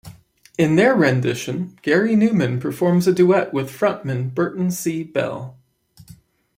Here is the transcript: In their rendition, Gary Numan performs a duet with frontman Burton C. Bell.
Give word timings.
In 0.57 0.77
their 0.77 0.95
rendition, 0.95 1.77
Gary 1.83 2.15
Numan 2.15 2.59
performs 2.59 3.05
a 3.05 3.13
duet 3.13 3.53
with 3.53 3.69
frontman 3.69 4.33
Burton 4.33 4.71
C. 4.71 5.03
Bell. 5.03 5.55